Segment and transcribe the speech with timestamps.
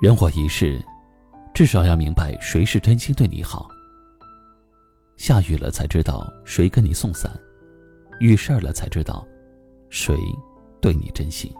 [0.00, 0.82] 人活一世，
[1.52, 3.68] 至少要明白谁是真心对你好。
[5.18, 7.30] 下雨了才知道谁跟你送伞，
[8.18, 9.26] 遇事儿了才知道
[9.90, 10.16] 谁
[10.80, 11.52] 对你真心。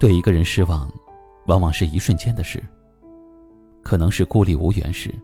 [0.00, 0.92] 对一个人失望，
[1.46, 2.60] 往往是一瞬间的事。
[3.80, 5.14] 可能是孤立无援时，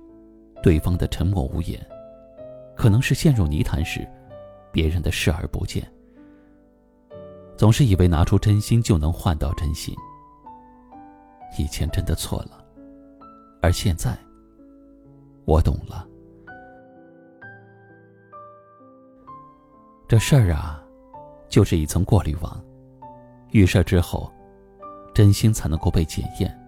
[0.62, 1.76] 对方的沉默无言；
[2.76, 4.06] 可能是陷入泥潭时，
[4.70, 5.84] 别人的视而不见。
[7.60, 9.94] 总是以为拿出真心就能换到真心，
[11.58, 12.64] 以前真的错了，
[13.60, 14.16] 而现在
[15.44, 16.08] 我懂了。
[20.08, 20.82] 这事儿啊，
[21.50, 22.58] 就是一层过滤网，
[23.50, 24.32] 遇事之后，
[25.12, 26.58] 真心才能够被检验，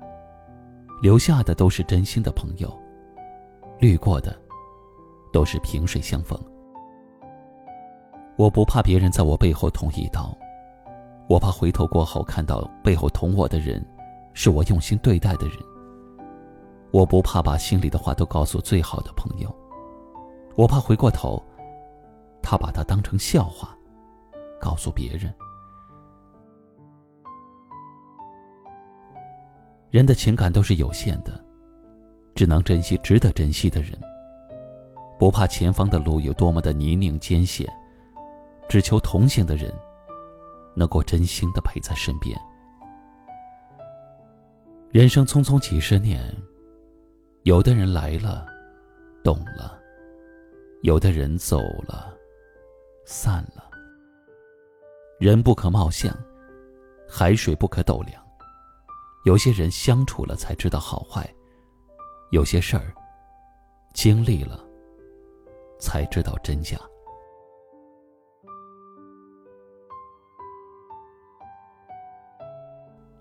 [1.01, 2.71] 留下的都是真心的朋友，
[3.79, 4.39] 滤过的
[5.33, 6.39] 都是萍水相逢。
[8.37, 10.37] 我不怕别人在我背后捅一刀。
[11.33, 13.83] 我怕回头过后看到背后捅我的人，
[14.34, 15.56] 是我用心对待的人。
[16.91, 19.50] 我不怕把心里的话都告诉最好的朋友，
[20.56, 21.42] 我怕回过头，
[22.42, 23.75] 他把他当成笑话，
[24.60, 25.33] 告诉别人。
[29.88, 31.42] 人的情感都是有限的，
[32.34, 33.98] 只能珍惜值得珍惜的人。
[35.19, 37.66] 不怕前方的路有多么的泥泞艰险，
[38.69, 39.72] 只求同行的人。
[40.75, 42.39] 能够真心的陪在身边。
[44.91, 46.34] 人生匆匆几十年，
[47.45, 48.47] 有的人来了，
[49.25, 49.78] 懂了；
[50.83, 52.15] 有的人走了，
[53.06, 53.71] 散了。
[55.19, 56.15] 人不可貌相，
[57.09, 58.22] 海水不可斗量。
[59.25, 61.25] 有些人相处了才知道好坏，
[62.33, 62.93] 有些事儿
[63.94, 64.62] 经历了
[65.78, 66.77] 才知道真假。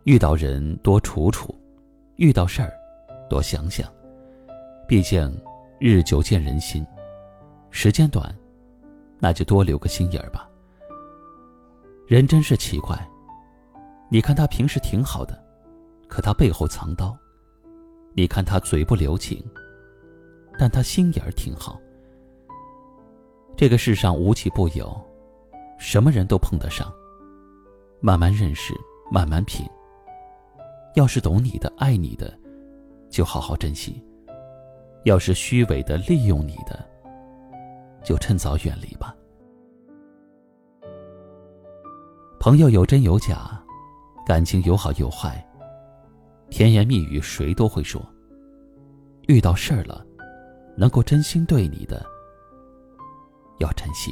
[0.04, 1.54] 遇到人多处处，
[2.16, 2.74] 遇到事儿
[3.30, 3.88] 多想想。
[4.88, 5.40] 毕竟
[5.80, 6.86] 日久见人心，
[7.70, 8.36] 时间短，
[9.20, 10.50] 那就多留个心眼儿吧。
[12.08, 12.98] 人真是奇怪，
[14.10, 15.40] 你看他平时挺好的，
[16.08, 17.16] 可他背后藏刀；
[18.14, 19.44] 你看他嘴不留情，
[20.58, 21.80] 但他心眼儿挺好。
[23.56, 25.00] 这个世上无奇不有，
[25.78, 26.92] 什么人都碰得上。
[28.00, 28.74] 慢慢认识，
[29.12, 29.64] 慢慢品。
[30.96, 32.38] 要是懂你的、爱你的，
[33.10, 33.94] 就好好珍惜；
[35.06, 36.84] 要是虚伪的、利用你的，
[38.04, 39.16] 就趁早远离吧。
[42.40, 43.64] 朋友有真有假，
[44.26, 45.46] 感情有好有坏，
[46.50, 48.04] 甜言蜜语谁都会说。
[49.28, 50.06] 遇到事儿了，
[50.76, 52.06] 能够真心对你的，
[53.60, 54.12] 要珍惜。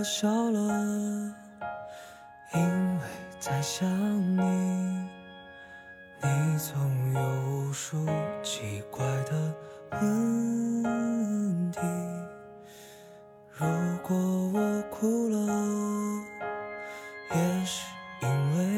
[0.00, 0.60] 我笑了，
[2.54, 2.60] 因
[2.96, 3.04] 为
[3.38, 3.86] 在想
[4.34, 4.40] 你，
[6.22, 8.06] 你总有无数
[8.42, 9.54] 奇怪的
[10.00, 11.80] 问题。
[13.52, 13.66] 如
[14.02, 14.16] 果
[14.54, 15.36] 我哭了，
[17.34, 17.84] 也是
[18.22, 18.69] 因为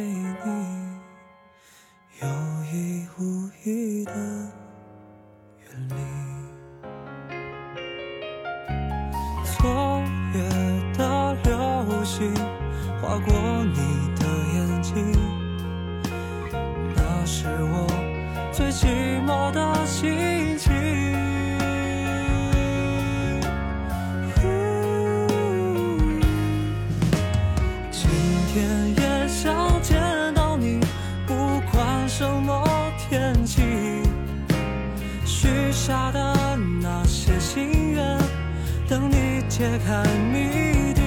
[39.53, 40.03] 揭开
[40.33, 41.03] 谜底。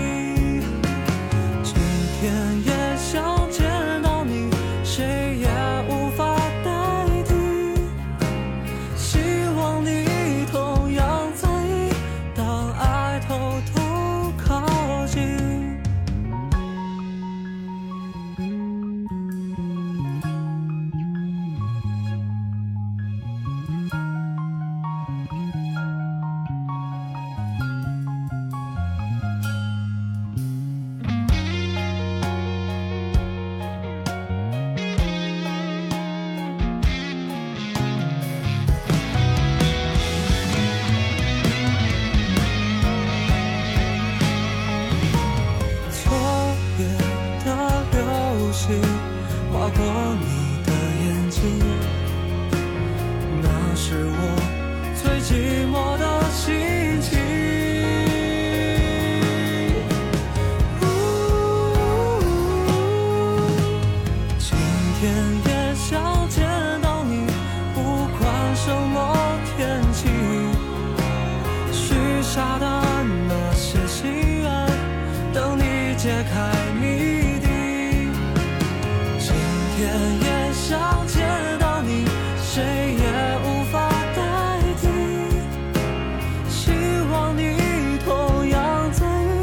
[1.63, 1.74] 今
[2.21, 3.35] 天也想
[76.80, 77.48] 谜底。
[79.19, 79.33] 今
[79.77, 79.80] 天
[80.22, 81.18] 也想见
[81.60, 82.06] 到你，
[82.42, 83.04] 谁也
[83.44, 84.19] 无法代
[84.81, 84.83] 替。
[86.50, 86.72] 希
[87.12, 87.42] 望你
[88.06, 89.42] 同样在意，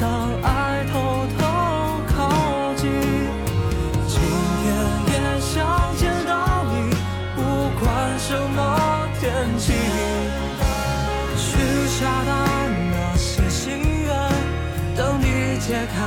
[0.00, 1.42] 当爱偷偷
[2.14, 2.18] 靠
[2.76, 2.82] 近。
[4.06, 4.20] 今
[4.62, 4.64] 天
[5.08, 5.52] 也想
[5.96, 6.94] 见到你，
[7.34, 7.40] 不
[7.80, 7.84] 管
[8.18, 8.58] 什么
[9.20, 9.22] 天
[9.58, 9.72] 气。
[11.36, 11.48] 许
[11.88, 12.30] 下的
[12.90, 14.08] 那些心愿，
[14.96, 15.98] 等你解开